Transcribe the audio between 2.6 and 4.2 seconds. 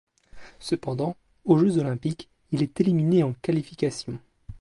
est éliminé en qualifications.